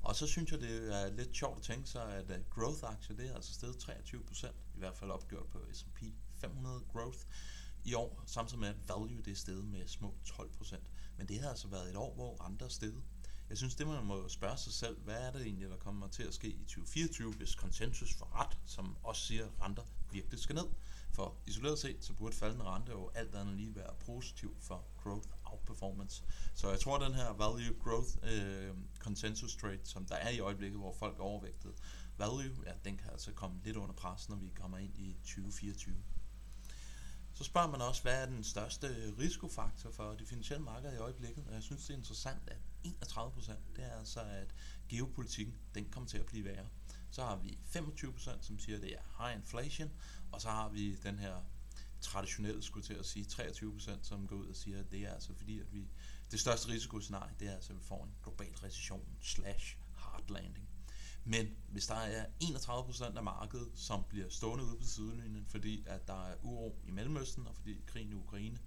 Og 0.03 0.17
så 0.17 0.27
synes 0.27 0.53
jeg, 0.53 0.61
det 0.61 1.03
er 1.03 1.11
lidt 1.11 1.37
sjovt 1.37 1.59
at 1.59 1.63
tænke 1.63 1.89
sig, 1.89 2.15
at 2.15 2.41
growth-aktier, 2.51 3.17
det 3.17 3.31
er 3.31 3.35
altså 3.35 3.55
steget 3.55 3.77
23%, 3.77 4.47
i 4.47 4.79
hvert 4.79 4.97
fald 4.97 5.11
opgjort 5.11 5.47
på 5.47 5.59
S&P 5.73 6.03
500 6.35 6.81
growth 6.93 7.19
i 7.85 7.95
år, 7.95 8.23
samtidig 8.27 8.61
med 8.61 8.69
at 8.69 8.89
value 8.89 9.23
det 9.25 9.31
er 9.31 9.37
steget 9.37 9.65
med 9.65 9.87
små 9.87 10.15
12%. 10.27 10.77
Men 11.17 11.29
det 11.29 11.41
har 11.41 11.49
altså 11.49 11.69
været 11.69 11.91
et 11.91 11.97
år, 11.97 12.15
hvor 12.15 12.43
andre 12.43 12.67
er 12.67 12.71
steget 12.71 13.03
jeg 13.51 13.59
synes, 13.59 13.75
det 13.75 13.87
man 13.87 14.05
må 14.05 14.29
spørge 14.29 14.57
sig 14.57 14.73
selv, 14.73 15.01
hvad 15.01 15.15
er 15.15 15.33
det 15.33 15.43
egentlig, 15.43 15.69
der 15.71 15.77
kommer 15.77 16.09
til 16.09 16.23
at 16.23 16.35
ske 16.35 16.49
i 16.49 16.65
2024, 16.65 17.33
hvis 17.33 17.55
konsensus 17.55 18.15
får 18.15 18.41
ret, 18.41 18.59
som 18.67 18.97
også 19.03 19.23
siger, 19.27 19.45
at 19.45 19.51
renter 19.61 19.83
virkelig 20.13 20.41
skal 20.41 20.55
ned. 20.55 20.67
For 21.13 21.37
isoleret 21.47 21.79
set, 21.79 22.05
så 22.05 22.13
burde 22.13 22.37
faldende 22.37 22.65
rente 22.65 22.93
jo 22.93 23.11
alt 23.15 23.35
andet 23.35 23.57
lige 23.57 23.77
være 23.77 23.95
positiv 24.01 24.57
for 24.61 24.85
growth 25.03 25.29
outperformance. 25.45 26.25
Så 26.55 26.71
jeg 26.71 26.81
tror, 26.81 26.97
at 26.97 27.07
den 27.07 27.15
her 27.15 27.33
value 27.33 27.75
growth 27.85 28.09
øh, 28.23 28.75
consensus 28.99 29.57
trade, 29.57 29.81
som 29.85 30.07
der 30.07 30.15
er 30.15 30.31
i 30.31 30.41
øjeblikket, 30.41 30.81
hvor 30.81 30.93
folk 30.93 31.19
er 31.19 31.23
overvægtet, 31.23 31.73
value, 32.19 32.67
ja, 32.67 32.73
den 32.85 32.97
kan 32.97 33.11
altså 33.11 33.33
komme 33.33 33.61
lidt 33.65 33.77
under 33.77 33.95
pres, 33.95 34.29
når 34.29 34.37
vi 34.37 34.49
kommer 34.55 34.79
ind 34.79 34.99
i 34.99 35.13
2024. 35.13 35.97
Så 37.41 37.45
spørger 37.45 37.71
man 37.71 37.81
også, 37.81 38.03
hvad 38.03 38.23
er 38.23 38.27
den 38.27 38.45
største 38.45 39.15
risikofaktor 39.19 39.91
for 39.91 40.15
det 40.15 40.29
finansielle 40.29 40.65
marked 40.65 40.95
i 40.95 40.97
øjeblikket? 40.97 41.45
Og 41.49 41.55
jeg 41.55 41.63
synes, 41.63 41.87
det 41.87 41.95
er 41.95 41.99
interessant, 41.99 42.39
at 42.47 42.57
31 42.85 43.33
procent, 43.33 43.59
det 43.77 43.85
er 43.85 43.99
altså, 43.99 44.21
at 44.21 44.55
geopolitikken, 44.89 45.55
den 45.75 45.91
kommer 45.91 46.09
til 46.09 46.19
at 46.19 46.27
blive 46.27 46.45
værre. 46.45 46.67
Så 47.11 47.23
har 47.23 47.37
vi 47.37 47.59
25 47.65 48.13
procent, 48.13 48.45
som 48.45 48.59
siger, 48.59 48.77
at 48.77 48.83
det 48.83 48.93
er 48.95 49.25
high 49.25 49.37
inflation, 49.37 49.91
og 50.33 50.41
så 50.41 50.49
har 50.49 50.69
vi 50.69 50.95
den 50.95 51.19
her 51.19 51.35
traditionelle, 52.01 52.63
skulle 52.63 52.87
til 52.87 52.95
at 52.95 53.07
sige, 53.07 53.25
23 53.25 53.73
procent, 53.73 54.07
som 54.07 54.27
går 54.27 54.37
ud 54.37 54.47
og 54.47 54.57
siger, 54.57 54.81
at 54.81 54.91
det 54.91 55.01
er 55.01 55.15
altså 55.15 55.35
fordi, 55.35 55.61
at 55.61 55.73
vi, 55.73 55.89
det 56.31 56.41
største 56.41 56.69
risikoscenarie, 56.69 57.35
det 57.41 57.49
er 57.49 57.55
altså, 57.55 57.73
at 57.73 57.79
vi 57.79 57.85
får 57.85 58.05
en 58.05 58.15
global 58.23 58.55
recession 58.55 59.05
slash 59.21 59.77
hard 59.97 60.31
landing. 60.31 60.70
Men 61.25 61.49
hvis 61.69 61.87
der 61.87 61.95
er 61.95 62.27
31% 62.43 63.17
af 63.17 63.23
markedet, 63.23 63.69
som 63.75 64.05
bliver 64.09 64.29
stående 64.29 64.65
ude 64.65 64.77
på 64.77 64.87
sidelinjen, 64.87 65.47
fordi 65.47 65.85
at 65.87 66.07
der 66.07 66.27
er 66.27 66.35
uro 66.43 66.79
i 66.87 66.91
Mellemøsten, 66.91 67.47
og 67.47 67.55
fordi 67.55 67.77
krigen 67.87 68.11
i 68.11 68.15
Ukraine 68.15 68.59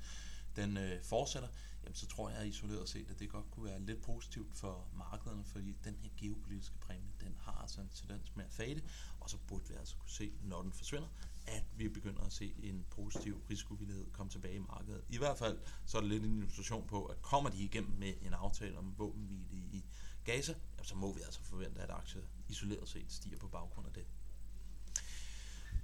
den 0.56 0.78
øh, 0.78 1.04
fortsætter, 1.04 1.50
jamen 1.84 1.96
så 1.96 2.08
tror 2.08 2.30
jeg 2.30 2.48
isoleret 2.48 2.90
set, 2.90 3.10
at 3.10 3.20
det 3.20 3.30
godt 3.30 3.52
kunne 3.52 3.66
være 3.66 3.80
lidt 3.80 4.02
positivt 4.02 4.58
for 4.58 4.88
markederne, 4.94 5.44
fordi 5.44 5.76
den 5.84 5.96
her 6.02 6.10
geopolitiske 6.18 6.78
præmie, 6.78 7.12
den 7.22 7.36
har 7.40 7.62
altså 7.62 7.82
en 7.82 7.90
tendens 7.90 8.36
med 8.36 8.46
at 8.46 8.52
fade, 8.52 8.82
og 9.20 9.30
så 9.30 9.38
burde 9.48 9.68
vi 9.70 9.74
altså 9.74 9.96
kunne 9.96 10.12
se, 10.12 10.32
når 10.44 10.62
den 10.62 10.74
forsvinder, 10.74 11.08
at 11.48 11.64
vi 11.78 11.88
begynder 11.88 12.22
at 12.22 12.34
se 12.34 12.54
en 12.64 12.86
positiv 12.90 13.42
risikovillighed 13.50 14.12
komme 14.12 14.30
tilbage 14.30 14.56
i 14.56 14.60
markedet. 14.60 15.04
I 15.10 15.18
hvert 15.18 15.38
fald 15.38 15.58
så 15.86 15.98
er 15.98 16.02
det 16.02 16.10
lidt 16.10 16.24
en 16.24 16.38
illustration 16.38 16.88
på, 16.88 17.06
at 17.06 17.22
kommer 17.22 17.50
de 17.50 17.64
igennem 17.64 17.92
med 17.98 18.14
en 18.22 18.34
aftale 18.34 18.78
om 18.78 18.94
våbenhvile 18.98 19.58
i 19.72 19.86
Gaza, 20.24 20.54
så 20.84 20.96
må 20.96 21.14
vi 21.14 21.22
altså 21.22 21.44
forvente, 21.44 21.82
at 21.82 21.90
aktier 21.90 22.22
isoleret 22.48 22.90
set 22.90 23.12
stiger 23.12 23.38
på 23.38 23.48
baggrund 23.48 23.88
af 23.88 23.94
det. 23.94 24.06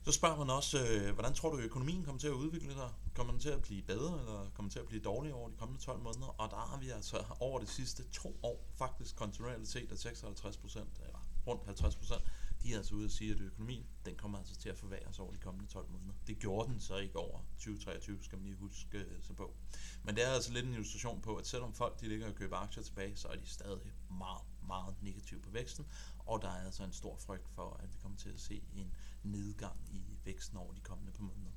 Så 0.03 0.11
spørger 0.11 0.37
man 0.37 0.49
også, 0.49 0.77
øh, 0.85 1.13
hvordan 1.13 1.33
tror 1.33 1.49
du, 1.49 1.57
at 1.57 1.63
økonomien 1.63 2.03
kommer 2.03 2.19
til 2.19 2.27
at 2.27 2.33
udvikle 2.33 2.73
sig? 2.73 2.89
Kommer 3.15 3.33
den 3.33 3.41
til 3.41 3.49
at 3.49 3.61
blive 3.61 3.81
bedre, 3.81 4.19
eller 4.19 4.49
kommer 4.53 4.69
den 4.69 4.69
til 4.69 4.79
at 4.79 4.85
blive 4.85 5.01
dårligere 5.01 5.37
over 5.37 5.49
de 5.49 5.55
kommende 5.55 5.81
12 5.81 5.99
måneder? 5.99 6.27
Og 6.27 6.49
der 6.49 6.55
har 6.55 6.77
vi 6.79 6.89
altså 6.89 7.23
over 7.39 7.59
de 7.59 7.67
sidste 7.67 8.03
to 8.03 8.39
år 8.43 8.67
faktisk 8.75 9.15
kontinuerligt 9.15 9.69
set, 9.69 9.91
at 9.91 9.99
56 9.99 10.57
procent, 10.57 10.89
eller 11.05 11.19
rundt 11.47 11.65
50 11.65 11.95
procent, 11.95 12.21
de 12.63 12.73
er 12.73 12.77
altså 12.77 12.95
ude 12.95 13.05
og 13.05 13.11
sige, 13.11 13.33
at 13.33 13.39
økonomien, 13.39 13.85
den 14.05 14.15
kommer 14.15 14.37
altså 14.37 14.55
til 14.55 14.69
at 14.69 14.77
forværres 14.77 15.19
over 15.19 15.31
de 15.31 15.37
kommende 15.37 15.67
12 15.67 15.89
måneder. 15.89 16.13
Det 16.27 16.39
gjorde 16.39 16.71
den 16.71 16.79
så 16.79 16.97
ikke 16.97 17.19
over 17.19 17.39
2023, 17.57 18.23
skal 18.23 18.37
man 18.37 18.45
lige 18.45 18.57
huske 18.57 18.97
øh, 18.97 19.23
sig 19.23 19.35
på. 19.35 19.55
Men 20.03 20.15
det 20.15 20.25
er 20.25 20.29
altså 20.29 20.53
lidt 20.53 20.65
en 20.65 20.73
illustration 20.73 21.21
på, 21.21 21.35
at 21.35 21.47
selvom 21.47 21.73
folk 21.73 22.01
de 22.01 22.07
ligger 22.07 22.27
og 22.27 22.35
køber 22.35 22.57
aktier 22.57 22.83
tilbage, 22.83 23.15
så 23.15 23.27
er 23.27 23.35
de 23.35 23.47
stadig 23.47 23.93
meget, 24.09 24.43
meget 24.67 24.95
negative 25.01 25.41
på 25.41 25.49
væksten, 25.49 25.85
og 26.19 26.41
der 26.41 26.47
er 26.47 26.65
altså 26.65 26.83
en 26.83 26.93
stor 26.93 27.17
frygt 27.17 27.49
for, 27.49 27.79
at 27.83 27.93
vi 27.93 27.97
kommer 28.01 28.17
til 28.17 28.29
at 28.29 28.39
se 28.39 28.63
en 28.73 28.93
nedgang 29.23 29.79
i 29.91 30.03
væksten 30.25 30.57
over 30.57 30.73
de 30.73 30.81
kommende 30.81 31.11
par 31.11 31.23
måneder. 31.23 31.51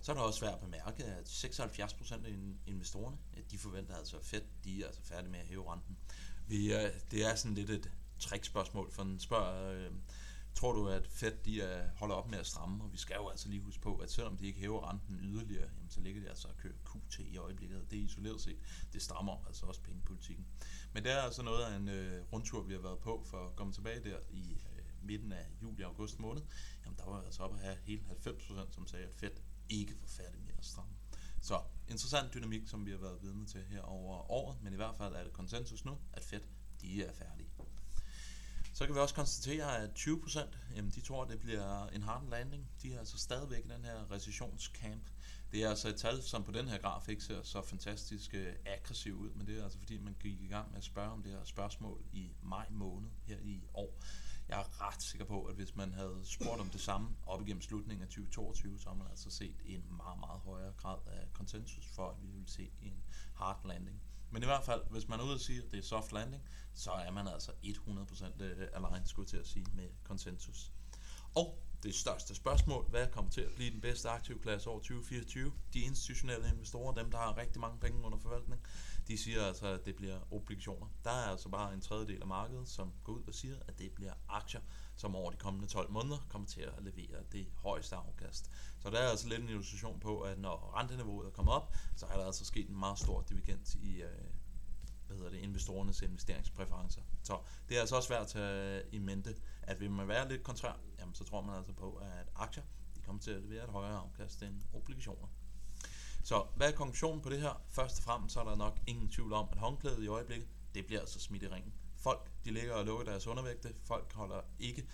Så 0.00 0.12
er 0.12 0.16
det 0.16 0.24
også 0.24 0.40
værd 0.40 0.54
at 0.54 0.60
bemærke, 0.60 1.04
at 1.04 1.28
76% 1.28 2.26
af 2.26 2.34
investorerne, 2.66 3.16
de 3.50 3.58
forventer 3.58 3.96
altså, 3.96 4.16
at 4.16 4.24
Fed 4.24 4.42
de 4.64 4.82
er 4.82 4.86
altså 4.86 5.02
færdige 5.02 5.30
med 5.30 5.40
at 5.40 5.46
hæve 5.46 5.72
renten. 5.72 5.98
Vi, 6.46 6.68
det 7.10 7.24
er 7.24 7.34
sådan 7.34 7.54
lidt 7.54 7.70
et 7.70 7.90
trickspørgsmål, 8.18 8.92
for 8.92 9.02
den 9.02 9.20
spørger, 9.20 9.72
øh, 9.72 9.90
tror 10.54 10.72
du, 10.72 10.88
at 10.88 11.06
Fed 11.06 11.36
de 11.44 11.60
er, 11.60 11.88
holder 11.96 12.14
op 12.14 12.28
med 12.28 12.38
at 12.38 12.46
stramme? 12.46 12.84
Og 12.84 12.92
vi 12.92 12.98
skal 12.98 13.16
jo 13.16 13.28
altså 13.28 13.48
lige 13.48 13.60
huske 13.60 13.82
på, 13.82 13.96
at 13.96 14.10
selvom 14.10 14.36
de 14.36 14.46
ikke 14.46 14.60
hæver 14.60 14.90
renten 14.90 15.20
yderligere, 15.22 15.70
jamen, 15.76 15.90
så 15.90 16.00
ligger 16.00 16.22
de 16.22 16.28
altså 16.28 16.48
og 16.48 16.56
kører 16.56 16.74
QT 16.86 17.18
i 17.18 17.36
øjeblikket. 17.36 17.90
Det 17.90 17.98
er 17.98 18.02
isoleret 18.02 18.40
set. 18.40 18.58
Det 18.92 19.02
strammer 19.02 19.46
altså 19.46 19.66
også 19.66 19.82
pengepolitikken. 19.82 20.46
Men 20.92 21.04
det 21.04 21.12
er 21.12 21.22
altså 21.22 21.42
noget 21.42 21.64
af 21.64 21.76
en 21.76 21.88
øh, 21.88 22.22
rundtur, 22.32 22.62
vi 22.62 22.72
har 22.72 22.80
været 22.80 22.98
på 22.98 23.24
for 23.26 23.46
at 23.46 23.56
komme 23.56 23.72
tilbage 23.72 24.04
der 24.04 24.18
i 24.30 24.52
øh, 24.52 24.84
midten 25.02 25.32
af 25.32 25.46
juli-august 25.62 26.18
måned. 26.18 26.42
Jamen, 26.84 26.98
der 26.98 27.04
var 27.04 27.22
altså 27.22 27.42
op 27.42 27.54
at 27.54 27.60
have 27.60 27.76
hele 27.84 28.02
90%, 28.26 28.72
som 28.72 28.86
sagde, 28.86 29.04
at 29.04 29.14
Fed 29.14 29.30
ikke 29.68 30.00
var 30.00 30.06
færdig 30.06 30.40
med 30.40 30.52
at 30.58 30.64
stramme. 30.64 30.92
Så 31.40 31.60
interessant 31.88 32.34
dynamik, 32.34 32.68
som 32.68 32.86
vi 32.86 32.90
har 32.90 32.98
været 32.98 33.22
vidne 33.22 33.46
til 33.46 33.64
her 33.64 33.82
over 33.82 34.30
året, 34.30 34.62
men 34.62 34.72
i 34.72 34.76
hvert 34.76 34.96
fald 34.96 35.14
er 35.14 35.24
det 35.24 35.32
konsensus 35.32 35.84
nu, 35.84 35.98
at 36.12 36.24
Fed 36.24 36.40
de 36.80 37.04
er 37.04 37.12
færdige. 37.12 37.48
Så 38.78 38.86
kan 38.86 38.94
vi 38.94 39.00
også 39.00 39.14
konstatere, 39.14 39.78
at 39.78 39.90
20% 39.98 40.40
jamen, 40.76 40.90
de 40.90 41.00
tror, 41.00 41.24
det 41.24 41.40
bliver 41.40 41.86
en 41.86 42.02
hard 42.02 42.28
landing. 42.30 42.70
De 42.82 42.94
er 42.94 42.98
altså 42.98 43.18
stadigvæk 43.18 43.64
i 43.64 43.68
den 43.68 43.84
her 43.84 44.10
recessionscamp. 44.10 45.02
Det 45.52 45.62
er 45.62 45.70
altså 45.70 45.88
et 45.88 45.96
tal, 45.96 46.22
som 46.22 46.44
på 46.44 46.52
den 46.52 46.68
her 46.68 46.78
graf 46.78 47.08
ikke 47.08 47.24
ser 47.24 47.42
så 47.42 47.62
fantastisk 47.62 48.34
øh, 48.34 48.54
aggressiv 48.66 49.14
ud, 49.14 49.30
men 49.30 49.46
det 49.46 49.58
er 49.58 49.64
altså 49.64 49.78
fordi, 49.78 49.98
man 49.98 50.16
gik 50.20 50.40
i 50.40 50.46
gang 50.46 50.70
med 50.70 50.78
at 50.78 50.84
spørge 50.84 51.10
om 51.10 51.22
det 51.22 51.32
her 51.32 51.44
spørgsmål 51.44 52.02
i 52.12 52.30
maj 52.42 52.66
måned 52.70 53.10
her 53.24 53.38
i 53.42 53.62
år. 53.74 54.00
Jeg 54.48 54.60
er 54.60 54.86
ret 54.88 55.02
sikker 55.02 55.26
på, 55.26 55.44
at 55.44 55.54
hvis 55.54 55.76
man 55.76 55.92
havde 55.92 56.20
spurgt 56.22 56.60
om 56.60 56.68
det 56.68 56.80
samme 56.80 57.08
op 57.26 57.42
igennem 57.42 57.62
slutningen 57.62 58.02
af 58.02 58.08
2022, 58.08 58.78
så 58.78 58.88
har 58.88 58.96
man 58.96 59.06
altså 59.10 59.30
set 59.30 59.56
en 59.64 59.84
meget, 59.96 60.18
meget 60.20 60.40
højere 60.40 60.72
grad 60.72 60.98
af 61.06 61.32
konsensus 61.32 61.86
for, 61.86 62.10
at 62.10 62.22
vi 62.22 62.26
vil 62.26 62.44
se 62.46 62.70
en 62.82 63.02
hard 63.34 63.60
landing. 63.64 64.02
Men 64.30 64.42
i 64.42 64.46
hvert 64.46 64.64
fald, 64.64 64.82
hvis 64.90 65.08
man 65.08 65.20
er 65.20 65.24
ude 65.24 65.34
og 65.34 65.40
siger, 65.40 65.62
at 65.62 65.70
det 65.70 65.78
er 65.78 65.82
soft 65.82 66.12
landing, 66.12 66.42
så 66.74 66.90
er 66.90 67.10
man 67.10 67.28
altså 67.28 67.52
100% 67.64 68.42
øh, 68.42 68.68
aligned, 68.72 69.06
skulle 69.06 69.28
til 69.28 69.36
at 69.36 69.46
sige, 69.46 69.66
med 69.74 69.88
konsensus. 70.04 70.72
Og 71.34 71.58
det 71.82 71.94
største 71.94 72.34
spørgsmål, 72.34 72.84
hvad 72.90 73.06
kommer 73.06 73.30
til 73.30 73.40
at 73.40 73.54
blive 73.56 73.70
den 73.70 73.80
bedste 73.80 74.08
aktivklasse 74.08 74.70
over 74.70 74.78
2024? 74.78 75.52
De 75.72 75.80
institutionelle 75.80 76.48
investorer, 76.48 76.94
dem 76.94 77.10
der 77.10 77.18
har 77.18 77.36
rigtig 77.36 77.60
mange 77.60 77.78
penge 77.80 78.04
under 78.04 78.18
forvaltning, 78.18 78.62
de 79.08 79.18
siger 79.18 79.44
altså, 79.44 79.66
at 79.66 79.84
det 79.86 79.96
bliver 79.96 80.18
obligationer. 80.30 80.86
Der 81.04 81.10
er 81.10 81.30
altså 81.30 81.48
bare 81.48 81.74
en 81.74 81.80
tredjedel 81.80 82.20
af 82.20 82.26
markedet, 82.26 82.68
som 82.68 82.92
går 83.04 83.12
ud 83.12 83.22
og 83.26 83.34
siger, 83.34 83.56
at 83.68 83.78
det 83.78 83.92
bliver 83.92 84.12
aktier, 84.28 84.60
som 84.98 85.16
over 85.16 85.30
de 85.30 85.36
kommende 85.36 85.68
12 85.68 85.90
måneder 85.90 86.18
kommer 86.28 86.48
til 86.48 86.60
at 86.60 86.72
levere 86.82 87.22
det 87.32 87.46
højeste 87.56 87.96
afkast. 87.96 88.50
Så 88.78 88.90
der 88.90 88.98
er 88.98 89.08
altså 89.08 89.28
lidt 89.28 89.40
en 89.40 89.48
illustration 89.48 90.00
på, 90.00 90.20
at 90.20 90.38
når 90.38 90.72
renteniveauet 90.76 91.26
er 91.26 91.30
kommet 91.30 91.54
op, 91.54 91.76
så 91.96 92.06
er 92.06 92.16
der 92.16 92.26
altså 92.26 92.44
sket 92.44 92.68
en 92.68 92.78
meget 92.78 92.98
stor 92.98 93.24
dividend 93.28 93.76
i, 93.82 94.02
øh, 94.02 94.10
hvad 95.06 95.16
hedder 95.16 95.30
det, 95.30 95.38
investorernes 95.38 96.02
investeringspræferencer. 96.02 97.00
Så 97.22 97.38
det 97.68 97.76
er 97.76 97.80
altså 97.80 97.96
også 97.96 98.06
svært 98.06 98.22
at 98.22 98.28
tage 98.28 98.78
øh, 98.78 98.84
i 98.92 98.98
mente, 98.98 99.36
at 99.62 99.80
vil 99.80 99.90
man 99.90 100.08
være 100.08 100.28
lidt 100.28 100.42
kontrær, 100.42 100.76
jamen 100.98 101.14
så 101.14 101.24
tror 101.24 101.40
man 101.40 101.56
altså 101.56 101.72
på, 101.72 101.94
at 101.94 102.28
aktier 102.34 102.64
de 102.96 103.00
kommer 103.00 103.22
til 103.22 103.30
at 103.30 103.42
levere 103.42 103.64
et 103.64 103.70
højere 103.70 103.98
afkast 103.98 104.42
end 104.42 104.62
obligationer. 104.72 105.28
Så 106.24 106.46
hvad 106.56 106.72
er 106.72 106.76
konklusionen 106.76 107.20
på 107.20 107.30
det 107.30 107.40
her? 107.40 107.62
Først 107.68 107.98
og 107.98 108.04
fremmest 108.04 108.34
så 108.34 108.40
er 108.40 108.44
der 108.44 108.56
nok 108.56 108.78
ingen 108.86 109.08
tvivl 109.08 109.32
om, 109.32 109.48
at 109.52 109.58
håndklædet 109.58 110.02
i 110.02 110.06
øjeblikket, 110.06 110.48
det 110.74 110.86
bliver 110.86 111.00
altså 111.00 111.20
smidt 111.20 111.42
i 111.42 111.48
ringen. 111.48 111.72
Folk, 112.08 112.30
de 112.44 112.50
ligger 112.50 112.74
og 112.74 112.84
lukker 112.84 113.04
deres 113.04 113.26
undervægte. 113.26 113.74
Folk 113.84 114.12
holder 114.12 114.40
ikke 114.58 114.88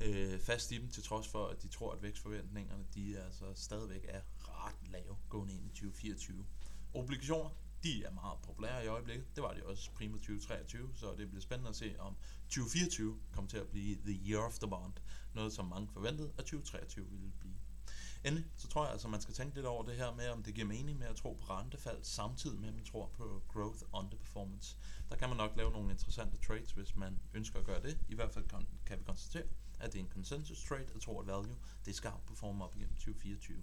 øh, 0.00 0.40
fast 0.40 0.72
i 0.72 0.78
dem, 0.78 0.88
til 0.90 1.02
trods 1.02 1.28
for, 1.28 1.46
at 1.46 1.62
de 1.62 1.68
tror, 1.68 1.92
at 1.92 2.02
vækstforventningerne, 2.02 2.84
de 2.94 3.16
er 3.16 3.24
altså 3.24 3.44
stadigvæk 3.54 4.04
er 4.08 4.20
ret 4.38 4.90
lave 4.90 5.16
gående 5.28 5.54
ind 5.54 5.64
i 5.64 5.68
2024. 5.68 6.46
Obligationer, 6.94 7.50
de 7.82 8.04
er 8.04 8.10
meget 8.10 8.38
populære 8.42 8.84
i 8.84 8.88
øjeblikket. 8.88 9.26
Det 9.34 9.42
var 9.42 9.54
de 9.54 9.66
også 9.66 9.90
primo 9.92 10.16
2023, 10.16 10.90
så 10.94 11.14
det 11.18 11.28
bliver 11.28 11.42
spændende 11.42 11.68
at 11.68 11.76
se, 11.76 11.94
om 11.98 12.16
2024 12.48 13.18
kommer 13.32 13.48
til 13.48 13.58
at 13.58 13.68
blive 13.68 13.96
the 14.04 14.30
year 14.30 14.46
of 14.46 14.58
the 14.58 14.68
bond. 14.68 14.92
Noget, 15.34 15.52
som 15.52 15.66
mange 15.66 15.88
forventede, 15.92 16.32
at 16.38 16.44
2023 16.44 17.06
ville 17.10 17.32
blive. 17.40 17.54
Endelig, 18.24 18.46
så 18.56 18.68
tror 18.68 18.84
jeg 18.84 18.92
altså, 18.92 19.08
man 19.08 19.20
skal 19.20 19.34
tænke 19.34 19.54
lidt 19.54 19.66
over 19.66 19.84
det 19.84 19.96
her 19.96 20.14
med, 20.14 20.28
om 20.28 20.42
det 20.42 20.54
giver 20.54 20.66
mening 20.66 20.98
med 20.98 21.06
at 21.06 21.16
tro 21.16 21.32
på 21.32 21.44
rentefald, 21.44 22.04
samtidig 22.04 22.60
med, 22.60 22.68
at 22.68 22.74
man 22.74 22.84
tror 22.84 23.06
på 23.06 23.42
growth 23.48 23.82
underperformance. 23.92 24.76
Der 25.10 25.16
kan 25.16 25.28
man 25.28 25.36
nok 25.36 25.56
lave 25.56 25.70
nogle 25.70 25.90
interessante 25.90 26.38
trades, 26.46 26.72
hvis 26.72 26.96
man 26.96 27.20
ønsker 27.34 27.58
at 27.58 27.64
gøre 27.64 27.82
det. 27.82 27.98
I 28.08 28.14
hvert 28.14 28.32
fald 28.32 28.48
kan, 28.48 28.66
kan 28.86 28.98
vi 28.98 29.04
konstatere, 29.04 29.46
at 29.80 29.92
det 29.92 29.98
er 29.98 30.04
en 30.04 30.10
consensus 30.10 30.64
trade 30.64 30.86
at 30.94 31.00
tro, 31.00 31.20
at 31.20 31.26
value 31.26 31.56
det 31.84 31.94
skal 31.94 32.10
outperforme 32.10 32.64
op 32.64 32.76
igennem 32.76 32.94
2024. 32.94 33.62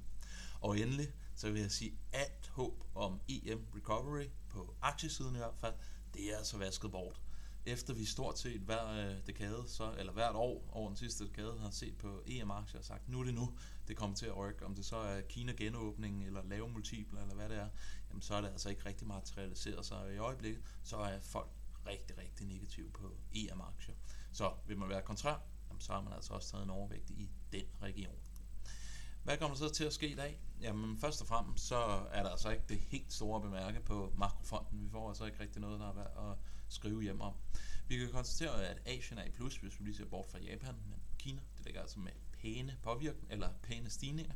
Og 0.62 0.80
endelig, 0.80 1.14
så 1.36 1.52
vil 1.52 1.62
jeg 1.62 1.72
sige, 1.72 1.98
at 2.12 2.52
håb 2.52 2.84
om 2.96 3.22
EM 3.30 3.66
recovery 3.76 4.28
på 4.50 4.76
aktiesiden 4.82 5.36
i 5.36 5.38
hvert 5.38 5.58
fald, 5.58 5.74
det 6.14 6.34
er 6.34 6.38
altså 6.38 6.58
vasket 6.58 6.92
bort. 6.92 7.22
Efter 7.68 7.94
vi 7.94 8.06
stort 8.06 8.40
set 8.40 8.62
hver 8.62 8.88
øh, 8.88 9.16
dekade, 9.26 9.64
så, 9.68 9.94
eller 9.98 10.14
hvert 10.14 10.36
år 10.36 10.70
over 10.72 10.88
den 10.88 10.98
sidste 10.98 11.28
dekade, 11.28 11.60
har 11.60 11.70
set 11.70 11.98
på 11.98 12.24
EM-aktier 12.26 12.80
og 12.80 12.86
sagt, 12.86 13.10
nu 13.10 13.20
er 13.20 13.24
det 13.24 13.34
nu, 13.34 13.58
det 13.88 13.98
kommer 13.98 14.16
til 14.16 14.26
at 14.26 14.38
rykke. 14.38 14.66
Om 14.66 14.76
det 14.76 14.86
så 14.86 14.96
er 14.96 15.22
Kina 15.22 15.52
genåbning, 15.52 16.26
eller 16.26 16.44
lave 16.44 16.70
multipler, 16.70 17.22
eller 17.22 17.36
hvad 17.36 17.50
det 17.50 17.58
er, 17.58 17.70
jamen 18.10 18.22
så 18.22 18.36
er 18.36 18.42
det 18.42 18.48
altså 18.48 18.70
ikke 18.70 18.86
rigtig 18.86 19.08
materialiseret 19.08 19.86
sig. 19.86 20.16
I 20.16 20.18
øjeblikket, 20.18 20.62
så 20.84 20.98
er 20.98 21.20
folk 21.20 21.50
rigtig, 21.88 22.18
rigtig 22.18 22.48
negative 22.48 22.90
på 22.90 23.18
EM-aktier. 23.34 23.96
Så 24.32 24.54
vil 24.68 24.78
man 24.78 24.90
være 24.90 25.02
kontrær, 25.02 25.42
jamen 25.70 25.82
så 25.82 25.94
har 25.94 26.02
man 26.02 26.14
altså 26.14 26.34
også 26.34 26.52
taget 26.52 26.64
en 26.64 26.70
overvægt 26.70 27.10
i 27.10 27.30
den 27.52 27.66
region. 27.82 28.16
Hvad 29.24 29.38
kommer 29.38 29.58
der 29.58 29.68
så 29.68 29.74
til 29.74 29.84
at 29.84 29.94
ske 29.94 30.10
i 30.10 30.16
dag? 30.16 30.42
Jamen 30.62 30.98
først 30.98 31.22
og 31.22 31.28
fremmest, 31.28 31.68
så 31.68 31.78
er 32.12 32.24
der 32.24 32.30
altså 32.30 32.50
ikke 32.50 32.64
det 32.70 32.80
helt 32.80 33.14
store 33.14 33.42
bemærke 33.42 33.80
på 33.80 34.14
makrofonden. 34.18 34.84
Vi 34.84 34.90
får 34.90 35.10
altså 35.10 35.26
ikke 35.26 35.40
rigtig 35.40 35.62
noget, 35.62 35.80
der 35.80 35.90
er 35.90 35.94
værd 35.94 36.32
at 36.32 36.38
skrive 36.70 37.02
hjem 37.04 37.22
om. 37.22 37.34
Vi 37.88 37.98
kan 37.98 38.12
konstatere, 38.12 38.68
at 38.68 38.82
Asien 38.86 39.20
er 39.20 39.24
i 39.24 39.32
plus, 39.32 39.56
hvis 39.56 39.80
vi 39.80 39.86
lige 39.86 39.98
ser 39.98 40.06
bort 40.06 40.26
fra 40.32 40.40
Japan, 40.40 40.76
men 40.90 41.02
Kina, 41.20 41.42
det 41.58 41.66
ligger 41.66 41.82
altså 41.82 42.00
med 42.00 42.12
pæne 42.34 42.78
påvirkning, 42.84 43.32
eller 43.32 43.50
pæne 43.64 43.90
stigninger. 43.90 44.34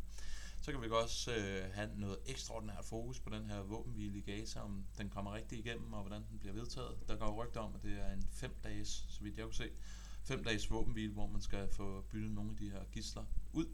Så 0.62 0.72
kan 0.72 0.82
vi 0.82 0.90
også 0.90 1.36
øh, 1.36 1.74
have 1.74 1.90
noget 1.96 2.18
ekstraordinært 2.26 2.86
fokus 2.86 3.20
på 3.20 3.30
den 3.30 3.46
her 3.46 3.60
våbenhvile 3.60 4.18
i 4.18 4.22
Gaza, 4.22 4.60
om 4.60 4.86
den 4.98 5.10
kommer 5.10 5.34
rigtig 5.34 5.60
igennem, 5.60 5.94
og 5.94 6.02
hvordan 6.02 6.24
den 6.30 6.40
bliver 6.40 6.54
vedtaget. 6.54 6.98
Der 7.08 7.16
går 7.16 7.44
rygter 7.44 7.60
om, 7.60 7.76
at 7.76 7.84
det 7.84 7.94
er 7.94 8.14
en 8.14 8.28
fem 8.32 8.56
dages, 8.64 9.06
så 9.10 9.24
vidt 9.24 9.38
jeg 9.38 9.46
kunne 9.46 9.54
se, 9.54 9.70
fem 10.24 10.44
dages 10.44 10.72
våbenhvile, 10.72 11.14
hvor 11.14 11.28
man 11.28 11.42
skal 11.42 11.68
få 11.72 12.02
byttet 12.02 12.32
nogle 12.32 12.52
af 12.52 12.58
de 12.58 12.70
her 12.70 12.84
gisler 12.92 13.26
ud 13.54 13.66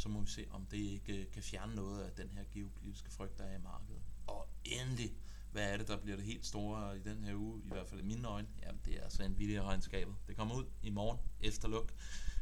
så 0.00 0.08
må 0.08 0.20
vi 0.20 0.30
se, 0.30 0.46
om 0.50 0.66
det 0.66 0.76
ikke 0.76 1.20
øh, 1.20 1.30
kan 1.32 1.42
fjerne 1.42 1.74
noget 1.74 2.02
af 2.02 2.12
den 2.12 2.30
her 2.30 2.44
geopolitiske 2.52 3.10
frygt, 3.10 3.38
der 3.38 3.44
er 3.44 3.58
i 3.58 3.62
markedet. 3.62 4.02
Og 4.26 4.48
endelig, 4.64 5.16
hvad 5.52 5.72
er 5.72 5.76
det, 5.76 5.88
der 5.88 5.96
bliver 5.96 6.16
det 6.16 6.26
helt 6.26 6.46
store 6.46 6.96
i 6.96 7.00
den 7.00 7.24
her 7.24 7.34
uge, 7.34 7.60
i 7.64 7.68
hvert 7.68 7.88
fald 7.88 8.00
i 8.00 8.04
mine 8.04 8.28
øjne? 8.28 8.48
Jamen, 8.62 8.80
det 8.84 8.98
er 8.98 9.04
altså 9.04 9.22
en 9.22 9.38
vilje 9.38 9.62
regnskabet. 9.62 10.14
Det 10.26 10.36
kommer 10.36 10.54
ud 10.54 10.64
i 10.82 10.90
morgen 10.90 11.18
efter 11.40 11.68
luk. 11.68 11.92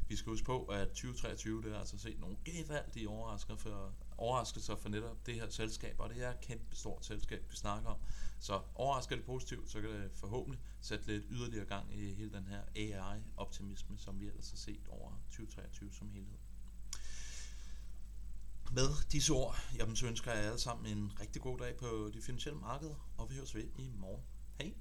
Vi 0.08 0.16
skal 0.16 0.30
huske 0.30 0.44
på, 0.44 0.64
at 0.64 0.88
2023, 0.88 1.62
det 1.62 1.72
har 1.72 1.78
altså 1.78 1.98
set 1.98 2.20
nogle 2.20 2.36
gevaldige 2.44 3.08
overraskelser 3.08 3.56
for, 3.56 3.94
overraskelser 4.18 4.76
for 4.76 4.88
netop 4.88 5.26
det 5.26 5.34
her 5.34 5.48
selskab, 5.48 5.94
og 5.98 6.10
det 6.10 6.24
er 6.24 6.30
et 6.30 6.40
kæmpe 6.40 6.76
stort 6.76 7.04
selskab, 7.04 7.50
vi 7.50 7.56
snakker 7.56 7.90
om. 7.90 7.98
Så 8.40 8.60
overrasker 8.74 9.16
det 9.16 9.24
positivt, 9.24 9.70
så 9.70 9.80
kan 9.80 9.90
det 9.90 10.10
forhåbentlig 10.14 10.60
sætte 10.80 11.06
lidt 11.06 11.24
yderligere 11.30 11.64
gang 11.64 11.94
i 11.94 12.14
hele 12.14 12.32
den 12.32 12.46
her 12.46 12.62
AI-optimisme, 12.76 13.98
som 13.98 14.20
vi 14.20 14.26
ellers 14.26 14.50
har 14.50 14.56
set 14.56 14.88
over 14.88 15.12
2023 15.30 15.92
som 15.92 16.10
helhed. 16.10 16.38
Med 18.72 19.10
disse 19.12 19.32
ord, 19.32 19.56
jamen, 19.74 19.96
så 19.96 20.06
ønsker 20.06 20.32
jeg 20.32 20.44
alle 20.44 20.58
sammen 20.58 20.98
en 20.98 21.12
rigtig 21.20 21.42
god 21.42 21.58
dag 21.58 21.76
på 21.76 22.10
de 22.14 22.22
finansielle 22.22 22.60
markeder, 22.60 22.94
og 23.18 23.30
vi 23.30 23.34
høres 23.34 23.54
ved 23.54 23.64
i 23.78 23.92
morgen. 23.96 24.22
Hej! 24.60 24.74